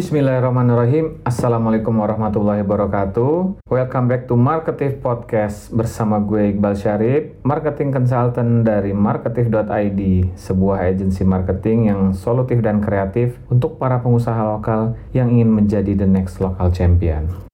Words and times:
Bismillahirrahmanirrahim. 0.00 1.20
Assalamualaikum 1.28 1.92
warahmatullahi 1.92 2.64
wabarakatuh. 2.64 3.60
Welcome 3.68 4.08
back 4.08 4.24
to 4.24 4.32
Marketing 4.32 4.96
Podcast 4.96 5.68
bersama 5.68 6.16
gue 6.24 6.56
Iqbal 6.56 6.72
Syarif, 6.72 7.36
marketing 7.44 7.92
consultant 7.92 8.64
dari 8.64 8.96
marketing.id, 8.96 10.00
sebuah 10.40 10.88
agensi 10.88 11.20
marketing 11.20 11.92
yang 11.92 12.00
solutif 12.16 12.64
dan 12.64 12.80
kreatif 12.80 13.36
untuk 13.52 13.76
para 13.76 14.00
pengusaha 14.00 14.40
lokal 14.40 14.96
yang 15.12 15.36
ingin 15.36 15.52
menjadi 15.52 15.92
the 15.92 16.08
next 16.08 16.40
local 16.40 16.72
champion. 16.72 17.49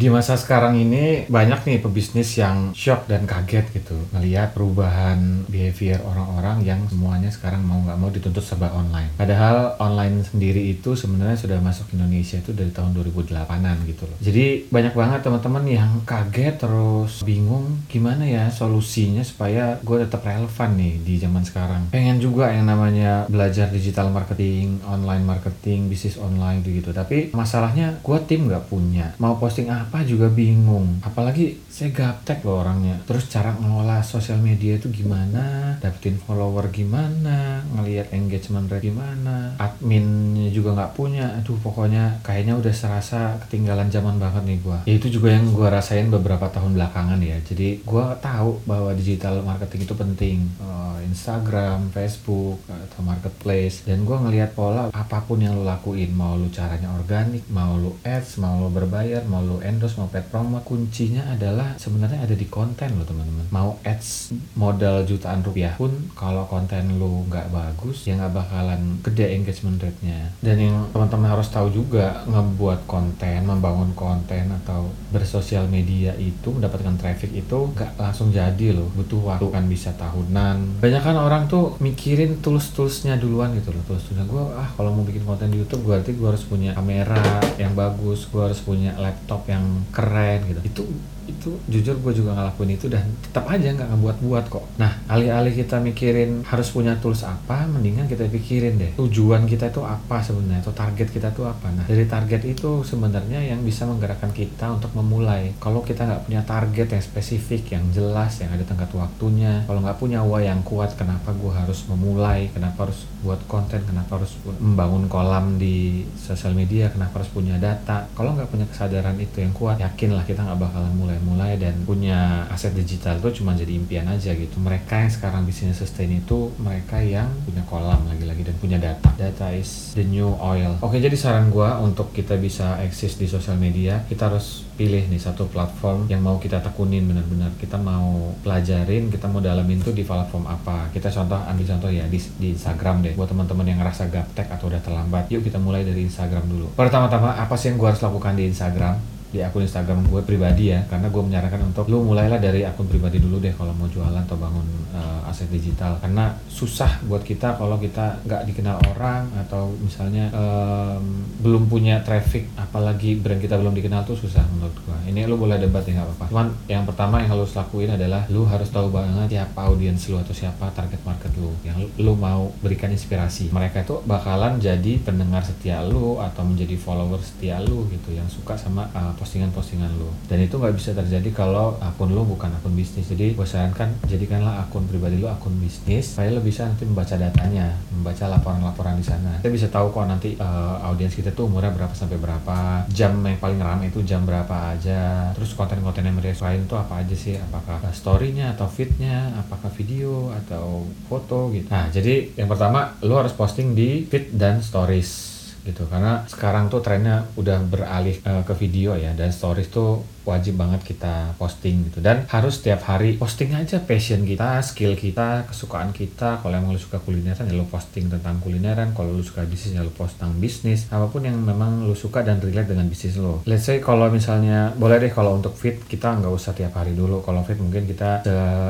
Di 0.00 0.08
masa 0.08 0.32
sekarang 0.40 0.80
ini 0.80 1.28
banyak 1.28 1.60
nih 1.68 1.84
pebisnis 1.84 2.32
yang 2.40 2.72
shock 2.72 3.04
dan 3.04 3.28
kaget 3.28 3.68
gitu 3.76 3.92
ngelihat 4.16 4.56
perubahan 4.56 5.44
behavior 5.44 6.00
orang-orang 6.08 6.64
yang 6.64 6.80
semuanya 6.88 7.28
sekarang 7.28 7.60
mau 7.60 7.84
nggak 7.84 8.00
mau 8.00 8.08
dituntut 8.08 8.40
serba 8.40 8.72
online. 8.72 9.12
Padahal 9.20 9.76
online 9.76 10.24
sendiri 10.24 10.72
itu 10.72 10.96
sebenarnya 10.96 11.36
sudah 11.36 11.60
masuk 11.60 11.92
Indonesia 11.92 12.40
itu 12.40 12.56
dari 12.56 12.72
tahun 12.72 12.96
2008an 12.96 13.76
gitu 13.84 14.08
loh. 14.08 14.16
Jadi 14.24 14.72
banyak 14.72 14.96
banget 14.96 15.20
teman-teman 15.20 15.64
yang 15.68 15.92
kaget 16.08 16.56
terus 16.56 17.20
bingung 17.20 17.84
gimana 17.92 18.24
ya 18.24 18.48
solusinya 18.48 19.20
supaya 19.20 19.76
gue 19.84 20.00
tetap 20.00 20.24
relevan 20.24 20.80
nih 20.80 20.94
di 21.04 21.20
zaman 21.20 21.44
sekarang. 21.44 21.92
Pengen 21.92 22.24
juga 22.24 22.48
yang 22.48 22.64
namanya 22.64 23.28
belajar 23.28 23.68
digital 23.68 24.08
marketing, 24.08 24.80
online 24.88 25.28
marketing, 25.28 25.92
bisnis 25.92 26.16
online 26.16 26.64
gitu. 26.64 26.88
Tapi 26.96 27.36
masalahnya 27.36 28.00
gue 28.00 28.18
tim 28.24 28.48
nggak 28.48 28.64
punya. 28.72 29.12
Mau 29.20 29.36
posting 29.36 29.68
apa 29.68 29.89
juga 30.06 30.30
bingung. 30.30 31.02
Apalagi 31.02 31.58
saya 31.66 31.90
gaptek 31.90 32.46
loh 32.46 32.62
orangnya. 32.62 33.02
Terus 33.08 33.26
cara 33.26 33.50
ngelola 33.58 34.04
sosial 34.06 34.38
media 34.38 34.78
itu 34.78 34.86
gimana? 34.92 35.74
Dapetin 35.82 36.18
follower 36.22 36.70
gimana? 36.70 37.66
Ngelihat 37.74 38.14
engagement 38.14 38.70
rate 38.70 38.86
gimana? 38.86 39.58
Adminnya 39.58 40.54
juga 40.54 40.78
nggak 40.78 40.94
punya. 40.94 41.26
Aduh 41.40 41.58
pokoknya 41.58 42.22
kayaknya 42.22 42.54
udah 42.54 42.74
serasa 42.74 43.34
ketinggalan 43.46 43.90
zaman 43.90 44.20
banget 44.20 44.46
nih 44.46 44.58
gua. 44.62 44.78
Ya 44.86 44.94
itu 45.00 45.10
juga 45.10 45.34
yang 45.34 45.50
gua 45.50 45.72
rasain 45.72 46.06
beberapa 46.12 46.46
tahun 46.52 46.78
belakangan 46.78 47.18
ya. 47.18 47.40
Jadi 47.42 47.82
gua 47.82 48.14
tahu 48.22 48.62
bahwa 48.68 48.94
digital 48.94 49.42
marketing 49.42 49.88
itu 49.88 49.94
penting. 49.96 50.38
Eh, 50.60 50.96
Instagram, 51.08 51.90
Facebook, 51.90 52.62
atau 52.68 53.00
marketplace. 53.02 53.88
Dan 53.88 54.04
gua 54.04 54.22
ngelihat 54.22 54.52
pola 54.54 54.92
apa 54.92 55.24
pun 55.24 55.40
yang 55.40 55.56
lu 55.56 55.64
lakuin, 55.64 56.12
mau 56.12 56.36
lu 56.36 56.52
caranya 56.52 56.92
organik, 56.92 57.48
mau 57.48 57.74
lu 57.80 57.96
ads, 58.04 58.36
mau 58.36 58.60
lu 58.60 58.68
berbayar, 58.68 59.24
mau 59.24 59.40
lu 59.40 59.58
endorse, 59.80 59.96
mau 59.96 60.12
paid 60.12 60.28
promote, 60.28 60.68
kuncinya 60.68 61.24
adalah 61.32 61.72
sebenarnya 61.80 62.20
ada 62.20 62.36
di 62.36 62.44
konten 62.52 63.00
lo 63.00 63.08
teman-teman. 63.08 63.48
Mau 63.48 63.80
ads 63.80 64.36
modal 64.52 65.08
jutaan 65.08 65.40
rupiah 65.40 65.72
pun 65.80 65.88
kalau 66.12 66.44
konten 66.44 67.00
lu 67.00 67.24
nggak 67.32 67.48
bagus, 67.48 68.04
ya 68.04 68.20
nggak 68.20 68.36
bakalan 68.36 69.00
gede 69.00 69.40
engagement 69.40 69.80
rate-nya. 69.80 70.36
Dan 70.44 70.60
yang 70.60 70.76
teman-teman 70.92 71.32
harus 71.32 71.48
tahu 71.48 71.72
juga 71.72 72.28
ngebuat 72.28 72.84
konten, 72.84 73.48
membangun 73.48 73.96
konten 73.96 74.52
atau 74.60 74.92
bersosial 75.08 75.64
media 75.72 76.12
itu 76.20 76.52
mendapatkan 76.52 77.00
traffic 77.00 77.32
itu 77.32 77.72
nggak 77.72 77.96
langsung 77.96 78.28
jadi 78.28 78.76
loh, 78.76 78.92
butuh 78.92 79.32
waktu 79.32 79.48
kan 79.48 79.64
bisa 79.64 79.96
tahunan. 79.96 80.84
Banyak 80.84 81.00
kan 81.00 81.16
orang 81.16 81.48
tuh 81.48 81.80
mikirin 81.80 82.44
tools-toolsnya 82.44 83.16
duluan 83.16 83.56
gitu 83.56 83.72
loh, 83.72 83.80
tools-toolsnya 83.88 84.28
gue 84.28 84.44
ah 84.60 84.68
kalau 84.76 84.92
mau 84.92 85.08
bikin 85.08 85.24
konten 85.24 85.48
di 85.48 85.64
YouTube 85.64 85.88
berarti 85.88 86.12
gue 86.12 86.28
harus 86.28 86.44
punya 86.44 86.76
kamera 86.76 87.40
yang 87.56 87.72
bagus, 87.72 88.28
gue 88.28 88.42
harus 88.44 88.60
punya 88.60 88.92
laptop 89.00 89.48
yang 89.48 89.69
keren 89.94 90.38
gitu. 90.48 90.60
Itu 90.64 90.82
itu 91.30 91.54
jujur 91.70 91.96
gue 92.02 92.12
juga 92.22 92.34
ngelakuin 92.34 92.74
itu 92.74 92.86
dan 92.90 93.06
tetap 93.22 93.46
aja 93.46 93.70
nggak 93.70 93.88
ngebuat-buat 93.94 94.44
kok. 94.50 94.64
Nah 94.82 94.98
alih-alih 95.06 95.54
kita 95.54 95.78
mikirin 95.78 96.42
harus 96.44 96.68
punya 96.74 96.98
tools 96.98 97.22
apa, 97.22 97.70
mendingan 97.70 98.10
kita 98.10 98.26
pikirin 98.26 98.76
deh 98.76 98.92
tujuan 98.98 99.46
kita 99.46 99.70
itu 99.70 99.82
apa 99.86 100.18
sebenarnya 100.20 100.60
atau 100.66 100.74
target 100.74 101.08
kita 101.08 101.30
itu 101.30 101.42
apa. 101.46 101.70
Nah 101.70 101.84
dari 101.86 102.04
target 102.04 102.42
itu 102.44 102.82
sebenarnya 102.82 103.40
yang 103.40 103.62
bisa 103.62 103.86
menggerakkan 103.86 104.34
kita 104.34 104.74
untuk 104.74 104.90
memulai. 104.98 105.54
Kalau 105.62 105.80
kita 105.86 106.04
nggak 106.06 106.22
punya 106.26 106.42
target 106.42 106.88
yang 106.90 107.02
spesifik, 107.02 107.78
yang 107.78 107.84
jelas, 107.94 108.42
yang 108.42 108.50
ada 108.50 108.64
tenggat 108.66 108.90
waktunya, 108.92 109.62
kalau 109.64 109.80
nggak 109.84 109.98
punya 110.00 110.20
why 110.24 110.44
yang 110.44 110.60
kuat, 110.66 110.94
kenapa 110.98 111.30
gue 111.36 111.52
harus 111.52 111.86
memulai, 111.86 112.50
kenapa 112.50 112.88
harus 112.88 113.06
buat 113.22 113.40
konten, 113.46 113.80
kenapa 113.84 114.18
harus 114.18 114.32
membangun 114.58 115.06
kolam 115.06 115.60
di 115.60 116.04
sosial 116.16 116.56
media, 116.56 116.88
kenapa 116.90 117.22
harus 117.22 117.30
punya 117.30 117.56
data. 117.60 118.08
Kalau 118.16 118.34
nggak 118.34 118.48
punya 118.50 118.66
kesadaran 118.66 119.16
itu 119.20 119.44
yang 119.44 119.52
kuat, 119.54 119.76
yakinlah 119.78 120.24
kita 120.24 120.42
nggak 120.42 120.60
bakalan 120.60 120.92
mulai-mulai 121.20 121.60
dan 121.60 121.76
punya 121.84 122.48
aset 122.48 122.72
digital 122.72 123.20
itu 123.20 123.44
cuma 123.44 123.52
jadi 123.52 123.76
impian 123.76 124.08
aja 124.08 124.32
gitu. 124.32 124.56
Mereka 124.56 125.04
yang 125.04 125.12
sekarang 125.12 125.44
bisnis 125.44 125.76
sustain 125.76 126.08
itu 126.08 126.48
mereka 126.56 126.96
yang 126.98 127.28
punya 127.44 127.60
kolam 127.68 128.00
lagi-lagi 128.08 128.42
dan 128.48 128.56
punya 128.56 128.78
data. 128.80 129.12
Data 129.20 129.52
is 129.52 129.92
the 129.92 130.04
new 130.04 130.32
oil. 130.40 130.80
Oke, 130.80 130.96
jadi 130.96 131.12
saran 131.14 131.52
gua 131.52 131.76
untuk 131.78 132.16
kita 132.16 132.40
bisa 132.40 132.80
eksis 132.80 133.20
di 133.20 133.28
sosial 133.28 133.60
media, 133.60 134.00
kita 134.08 134.32
harus 134.32 134.64
pilih 134.80 135.04
nih 135.12 135.20
satu 135.20 135.44
platform 135.52 136.08
yang 136.08 136.24
mau 136.24 136.40
kita 136.40 136.64
tekunin 136.64 137.04
benar-benar. 137.04 137.52
Kita 137.60 137.76
mau 137.76 138.32
pelajarin, 138.40 139.12
kita 139.12 139.28
mau 139.28 139.44
dalamin 139.44 139.84
tuh 139.84 139.92
di 139.92 140.02
platform 140.02 140.48
apa. 140.48 140.88
Kita 140.88 141.12
contoh 141.12 141.36
ambil 141.36 141.66
contoh 141.68 141.90
ya 141.92 142.08
di, 142.08 142.18
di 142.40 142.56
Instagram 142.56 143.04
deh. 143.04 143.12
Buat 143.12 143.36
teman-teman 143.36 143.68
yang 143.68 143.78
ngerasa 143.84 144.08
gaptek 144.08 144.48
atau 144.48 144.72
udah 144.72 144.80
terlambat, 144.80 145.28
yuk 145.28 145.44
kita 145.44 145.60
mulai 145.60 145.84
dari 145.84 146.08
Instagram 146.08 146.48
dulu. 146.48 146.72
Pertama-tama 146.72 147.36
apa 147.36 147.52
sih 147.60 147.68
yang 147.68 147.76
gua 147.76 147.92
harus 147.92 148.00
lakukan 148.00 148.32
di 148.32 148.48
Instagram? 148.48 149.19
Di 149.30 149.38
akun 149.38 149.62
Instagram 149.62 150.10
gue 150.10 150.22
pribadi 150.26 150.74
ya 150.74 150.82
karena 150.90 151.06
gue 151.06 151.22
menyarankan 151.22 151.70
untuk 151.70 151.86
lu 151.86 152.02
mulailah 152.02 152.42
dari 152.42 152.66
akun 152.66 152.90
pribadi 152.90 153.22
dulu 153.22 153.38
deh 153.38 153.54
kalau 153.54 153.70
mau 153.78 153.86
jualan 153.86 154.26
atau 154.26 154.34
bangun 154.34 154.66
uh, 154.90 155.30
aset 155.30 155.46
digital. 155.48 155.94
Karena 156.02 156.34
susah 156.50 156.98
buat 157.06 157.22
kita 157.22 157.54
kalau 157.54 157.78
kita 157.78 158.26
nggak 158.26 158.42
dikenal 158.50 158.82
orang 158.90 159.30
atau 159.46 159.70
misalnya 159.78 160.28
um, 160.34 161.22
belum 161.40 161.70
punya 161.70 162.02
traffic 162.02 162.50
apalagi 162.58 163.22
brand 163.22 163.38
kita 163.38 163.54
belum 163.54 163.72
dikenal 163.78 164.02
tuh 164.02 164.18
susah 164.18 164.42
menurut 164.50 164.74
gue 164.74 164.98
ini 165.06 165.26
lu 165.30 165.38
boleh 165.38 165.62
debat 165.62 165.86
ya 165.86 166.02
nggak 166.02 166.08
apa-apa. 166.10 166.24
Cuman 166.30 166.48
yang 166.66 166.82
pertama 166.82 167.22
yang 167.22 167.30
harus 167.38 167.54
lakuin 167.54 167.94
adalah 167.94 168.26
lu 168.28 168.42
harus 168.50 168.66
tahu 168.68 168.90
banget 168.90 169.30
siapa 169.30 169.70
audiens 169.70 170.02
lu 170.10 170.18
atau 170.18 170.34
siapa 170.34 170.66
target 170.74 171.00
market 171.06 171.30
lu. 171.38 171.54
Yang 171.62 171.86
lu, 171.86 172.10
lu 172.10 172.12
mau 172.18 172.50
berikan 172.58 172.90
inspirasi. 172.90 173.54
Mereka 173.54 173.86
itu 173.86 174.02
bakalan 174.06 174.58
jadi 174.58 174.98
pendengar 175.00 175.46
setia 175.46 175.86
lu 175.86 176.18
atau 176.18 176.42
menjadi 176.42 176.74
follower 176.74 177.22
setia 177.22 177.62
lu 177.62 177.86
gitu 177.94 178.10
yang 178.10 178.26
suka 178.26 178.58
sama 178.58 178.90
uh, 178.90 179.14
postingan-postingan 179.20 179.92
lu. 180.00 180.08
Dan 180.24 180.40
itu 180.40 180.56
nggak 180.56 180.72
bisa 180.72 180.96
terjadi 180.96 181.28
kalau 181.36 181.76
akun 181.84 182.16
lu 182.16 182.24
bukan 182.24 182.48
akun 182.56 182.72
bisnis. 182.72 183.12
Jadi 183.12 183.36
gue 183.36 183.44
sarankan 183.44 183.92
jadikanlah 184.08 184.64
akun 184.64 184.88
pribadi 184.88 185.20
lu 185.20 185.28
akun 185.28 185.52
bisnis. 185.60 186.16
Supaya 186.16 186.32
lu 186.32 186.40
bisa 186.40 186.64
nanti 186.64 186.88
membaca 186.88 187.20
datanya 187.20 187.76
membaca 187.92 188.24
laporan-laporan 188.32 188.96
di 188.96 189.04
sana. 189.04 189.36
Kita 189.44 189.52
bisa 189.52 189.68
tahu 189.68 189.92
kok 189.92 190.08
nanti 190.08 190.40
uh, 190.40 190.80
audiens 190.88 191.12
kita 191.12 191.36
tuh 191.36 191.52
umurnya 191.52 191.76
berapa 191.76 191.92
sampai 191.92 192.16
berapa. 192.16 192.88
Jam 192.88 193.20
yang 193.20 193.36
paling 193.36 193.60
ramai 193.60 193.92
itu 193.92 194.00
jam 194.08 194.24
berapa 194.24 194.72
aja. 194.72 195.28
Terus 195.36 195.52
konten-konten 195.52 196.02
yang 196.08 196.16
mereka 196.16 196.40
sukain 196.40 196.64
itu 196.64 196.76
apa 196.80 197.04
aja 197.04 197.12
sih? 197.12 197.36
Apakah 197.36 197.84
uh, 197.84 197.92
story-nya 197.92 198.56
atau 198.56 198.64
feed-nya? 198.64 199.36
Apakah 199.36 199.68
video 199.76 200.32
atau 200.32 200.88
foto 201.06 201.52
gitu? 201.52 201.68
Nah 201.68 201.92
jadi 201.92 202.32
yang 202.40 202.48
pertama 202.48 202.96
lu 203.04 203.12
harus 203.18 203.36
posting 203.36 203.76
di 203.76 204.08
feed 204.08 204.32
dan 204.32 204.64
stories 204.64 205.39
gitu 205.64 205.84
karena 205.88 206.24
sekarang 206.26 206.72
tuh 206.72 206.80
trennya 206.80 207.28
udah 207.36 207.60
beralih 207.68 208.16
uh, 208.24 208.42
ke 208.44 208.54
video 208.56 208.96
ya 208.96 209.12
dan 209.12 209.28
stories 209.28 209.68
tuh 209.68 210.00
wajib 210.24 210.60
banget 210.60 210.84
kita 210.84 211.32
posting 211.40 211.88
gitu 211.88 212.04
dan 212.04 212.28
harus 212.28 212.60
setiap 212.60 212.84
hari 212.84 213.16
posting 213.16 213.56
aja 213.56 213.80
passion 213.80 214.22
kita, 214.22 214.60
skill 214.60 214.92
kita, 214.94 215.48
kesukaan 215.48 215.90
kita. 215.96 216.38
Kalau 216.44 216.54
emang 216.54 216.76
lu 216.76 216.80
suka 216.80 217.00
kulineran 217.00 217.48
ya 217.48 217.56
lu 217.56 217.66
posting 217.66 218.12
tentang 218.12 218.36
kulineran. 218.44 218.92
Kalau 218.92 219.10
lu 219.10 219.24
suka 219.24 219.42
bisnis 219.48 219.74
ya 219.74 219.82
lu 219.82 219.92
post 219.92 220.20
tentang 220.20 220.36
bisnis. 220.36 220.86
Apa 220.92 221.08
pun 221.08 221.24
yang 221.24 221.40
memang 221.40 221.88
lu 221.88 221.96
suka 221.96 222.20
dan 222.20 222.38
relate 222.38 222.70
dengan 222.70 222.86
bisnis 222.86 223.16
lo. 223.16 223.40
Let's 223.48 223.66
say 223.66 223.80
kalau 223.80 224.12
misalnya 224.12 224.76
boleh 224.76 225.00
deh 225.00 225.12
kalau 225.12 225.40
untuk 225.40 225.56
fit 225.56 225.80
kita 225.88 226.20
nggak 226.20 226.32
usah 226.32 226.52
tiap 226.52 226.76
hari 226.76 226.92
dulu. 226.92 227.24
Kalau 227.24 227.40
fit 227.42 227.56
mungkin 227.56 227.88
kita 227.88 228.22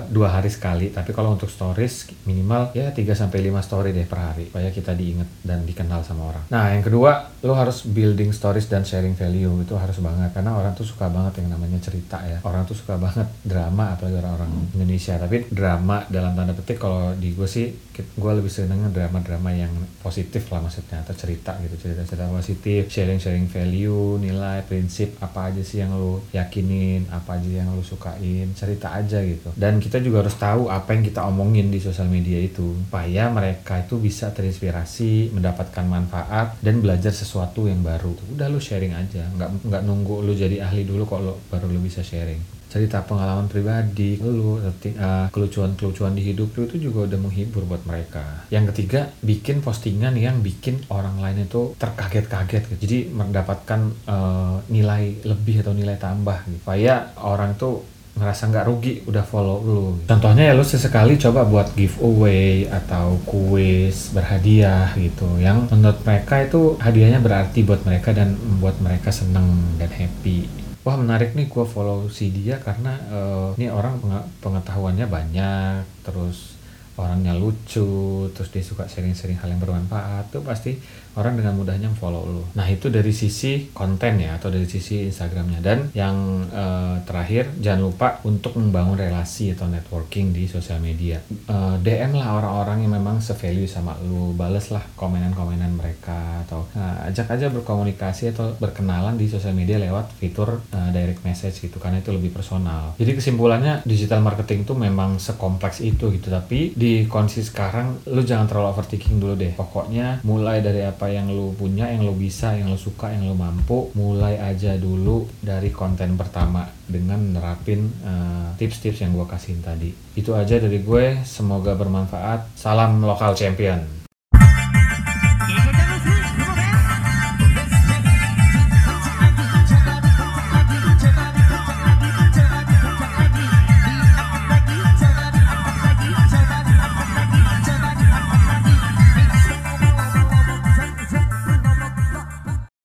dua 0.09 0.41
hari 0.41 0.49
sekali. 0.49 0.95
Tapi 0.95 1.11
kalau 1.11 1.35
untuk 1.35 1.51
stories 1.51 2.15
minimal 2.25 2.73
ya 2.73 2.95
3 2.95 3.03
sampai 3.13 3.51
5 3.51 3.67
story 3.67 3.91
deh 3.91 4.07
per 4.07 4.21
hari 4.23 4.47
supaya 4.49 4.71
kita 4.71 4.95
diingat 4.95 5.29
dan 5.43 5.67
dikenal 5.67 6.07
sama 6.07 6.31
orang. 6.31 6.45
Nah 6.53 6.71
kedua 6.85 7.31
lu 7.41 7.57
harus 7.57 7.89
building 7.89 8.37
stories 8.37 8.69
dan 8.69 8.85
sharing 8.85 9.17
value. 9.17 9.65
Itu 9.65 9.77
harus 9.81 9.97
banget. 10.05 10.37
Karena 10.37 10.61
orang 10.61 10.77
tuh 10.77 10.85
suka 10.85 11.09
banget 11.09 11.41
yang 11.41 11.57
namanya 11.57 11.81
cerita 11.81 12.21
ya. 12.21 12.39
Orang 12.45 12.69
tuh 12.69 12.77
suka 12.77 13.01
banget 13.01 13.25
drama 13.41 13.97
apalagi 13.97 14.21
orang-orang 14.21 14.53
hmm. 14.53 14.77
Indonesia. 14.77 15.17
Tapi 15.17 15.49
drama 15.49 16.05
dalam 16.13 16.37
tanda 16.37 16.53
petik 16.53 16.77
kalau 16.77 17.17
di 17.17 17.33
gue 17.33 17.49
sih 17.49 17.73
gue 18.01 18.33
lebih 18.33 18.49
senengnya 18.49 18.89
drama-drama 18.89 19.53
yang 19.53 19.73
positif 20.05 20.53
lah 20.53 20.61
maksudnya. 20.61 21.01
Atau 21.01 21.17
cerita 21.17 21.57
gitu 21.65 21.81
cerita-cerita 21.81 22.29
positif. 22.29 22.93
Sharing-sharing 22.93 23.49
value 23.49 24.21
nilai 24.21 24.61
prinsip 24.69 25.17
apa 25.25 25.49
aja 25.49 25.65
sih 25.65 25.81
yang 25.81 25.97
lu 25.97 26.21
yakinin 26.37 27.09
apa 27.09 27.41
aja 27.41 27.65
yang 27.65 27.73
lu 27.73 27.81
sukain. 27.81 28.53
Cerita 28.53 28.93
aja 28.93 29.17
gitu. 29.25 29.49
Dan 29.57 29.81
kita 29.81 29.97
juga 30.05 30.29
harus 30.29 30.37
tahu 30.37 30.69
apa 30.69 30.93
yang 30.93 31.09
kita 31.09 31.25
omongin 31.25 31.73
di 31.73 31.81
sosial 31.81 32.13
media 32.13 32.37
itu. 32.37 32.77
Supaya 32.85 33.33
mereka 33.33 33.81
itu 33.81 33.97
bisa 33.97 34.29
terinspirasi 34.29 35.33
mendapatkan 35.33 35.89
manfaat 35.89 36.61
dan 36.61 36.70
dan 36.71 36.79
belajar 36.87 37.11
sesuatu 37.11 37.67
yang 37.67 37.83
baru 37.83 38.15
udah 38.39 38.47
lu 38.47 38.63
sharing 38.63 38.95
aja 38.95 39.27
nggak 39.35 39.67
nggak 39.67 39.83
nunggu 39.83 40.23
lu 40.23 40.39
jadi 40.39 40.63
ahli 40.63 40.87
dulu 40.87 41.03
lu, 41.19 41.35
baru 41.51 41.67
lu 41.67 41.83
bisa 41.83 41.99
sharing 41.99 42.39
cerita 42.71 43.03
pengalaman 43.03 43.51
pribadi 43.51 44.15
lu 44.23 44.63
uh, 44.63 45.27
kelucuan-kelucuan 45.35 46.15
di 46.15 46.31
hidup 46.31 46.55
lu 46.55 46.71
itu 46.71 46.79
juga 46.79 47.11
udah 47.11 47.19
menghibur 47.19 47.67
buat 47.67 47.83
mereka 47.83 48.47
yang 48.55 48.71
ketiga 48.71 49.11
bikin 49.19 49.59
postingan 49.67 50.15
yang 50.15 50.39
bikin 50.39 50.79
orang 50.95 51.19
lain 51.19 51.51
itu 51.51 51.75
terkaget-kaget 51.75 52.71
gitu. 52.71 52.77
jadi 52.87 52.99
mendapatkan 53.11 53.91
uh, 54.07 54.63
nilai 54.71 55.27
lebih 55.27 55.67
atau 55.67 55.75
nilai 55.75 55.99
tambah 55.99 56.47
gitu. 56.47 56.63
supaya 56.63 57.11
orang 57.19 57.59
tuh 57.59 57.83
ngerasa 58.21 58.53
nggak 58.53 58.67
rugi 58.69 58.93
udah 59.09 59.25
follow 59.25 59.59
lu. 59.65 59.97
Contohnya 60.05 60.53
ya 60.53 60.55
lu 60.55 60.63
sesekali 60.63 61.17
coba 61.17 61.49
buat 61.49 61.73
giveaway 61.73 62.69
atau 62.69 63.17
kuis 63.25 64.13
berhadiah 64.13 64.93
gitu 65.01 65.41
yang 65.41 65.65
menurut 65.73 65.99
mereka 66.05 66.45
itu 66.45 66.77
hadiahnya 66.77 67.25
berarti 67.25 67.65
buat 67.65 67.81
mereka 67.89 68.13
dan 68.13 68.37
membuat 68.37 68.77
mereka 68.85 69.09
seneng 69.09 69.49
dan 69.81 69.89
happy 69.89 70.61
wah 70.81 70.97
menarik 70.97 71.37
nih 71.37 71.47
gue 71.47 71.65
follow 71.69 72.09
si 72.09 72.33
dia 72.33 72.57
karena 72.57 72.97
uh, 73.13 73.53
ini 73.61 73.69
orang 73.69 74.01
pengetahuannya 74.41 75.07
banyak 75.07 75.85
terus 76.01 76.60
orangnya 77.01 77.33
lucu 77.33 78.29
terus 78.37 78.53
dia 78.53 78.61
suka 78.61 78.85
sharing-sharing 78.85 79.41
hal 79.41 79.49
yang 79.49 79.61
bermanfaat 79.65 80.29
tuh 80.29 80.45
pasti 80.45 80.77
orang 81.19 81.35
dengan 81.35 81.59
mudahnya 81.59 81.91
follow 81.99 82.23
lo. 82.23 82.45
Nah 82.55 82.67
itu 82.71 82.87
dari 82.87 83.11
sisi 83.11 83.75
konten 83.75 84.23
ya 84.23 84.39
atau 84.39 84.47
dari 84.47 84.67
sisi 84.71 85.11
Instagramnya 85.11 85.59
dan 85.59 85.91
yang 85.91 86.47
uh, 86.55 87.03
terakhir 87.03 87.51
jangan 87.59 87.91
lupa 87.91 88.09
untuk 88.23 88.55
membangun 88.55 88.95
relasi 88.95 89.51
atau 89.51 89.67
networking 89.67 90.31
di 90.31 90.47
sosial 90.47 90.79
media. 90.79 91.19
Uh, 91.51 91.75
eh, 91.75 91.77
DM 91.83 92.15
lah 92.15 92.39
orang-orang 92.39 92.87
yang 92.87 92.95
memang 92.95 93.19
sevalue 93.19 93.67
sama 93.67 93.99
lo, 94.07 94.31
bales 94.39 94.71
lah 94.71 94.83
komenan-komenan 94.95 95.75
mereka 95.75 96.47
atau 96.47 96.63
uh, 96.79 97.07
ajak 97.11 97.27
aja 97.35 97.51
berkomunikasi 97.51 98.31
atau 98.31 98.55
berkenalan 98.63 99.19
di 99.19 99.27
sosial 99.27 99.55
media 99.57 99.83
lewat 99.83 100.15
fitur 100.15 100.63
uh, 100.71 100.91
direct 100.95 101.27
message 101.27 101.59
gitu 101.59 101.83
karena 101.83 101.99
itu 101.99 102.15
lebih 102.15 102.31
personal. 102.31 102.95
Jadi 103.03 103.19
kesimpulannya 103.19 103.83
digital 103.83 104.23
marketing 104.23 104.63
itu 104.63 104.75
memang 104.79 105.19
sekompleks 105.19 105.83
itu 105.83 106.15
gitu 106.15 106.31
tapi 106.31 106.71
di 106.79 106.90
kondisi 107.07 107.47
sekarang 107.47 108.01
lu 108.09 108.23
jangan 108.25 108.47
terlalu 108.49 108.69
overthinking 108.73 109.21
dulu 109.21 109.35
deh. 109.37 109.53
Pokoknya 109.55 110.23
mulai 110.25 110.65
dari 110.65 110.83
apa 110.83 111.07
yang 111.11 111.29
lu 111.29 111.53
punya, 111.55 111.91
yang 111.91 112.07
lu 112.07 112.15
bisa, 112.17 112.57
yang 112.57 112.73
lu 112.73 112.79
suka, 112.81 113.13
yang 113.13 113.29
lu 113.29 113.37
mampu, 113.37 113.93
mulai 113.95 114.41
aja 114.41 114.75
dulu 114.81 115.29
dari 115.45 115.69
konten 115.71 116.17
pertama 116.17 116.67
dengan 116.91 117.21
nerapin 117.37 117.87
eh, 118.03 118.49
tips-tips 118.59 118.99
uh, 118.99 119.03
yang 119.07 119.13
gue 119.15 119.27
kasihin 119.29 119.61
tadi. 119.63 119.91
Itu 120.17 120.35
aja 120.35 120.59
dari 120.59 120.83
gue, 120.83 121.23
semoga 121.23 121.77
bermanfaat. 121.79 122.57
Salam 122.59 123.05
lokal 123.05 123.37
champion. 123.39 124.00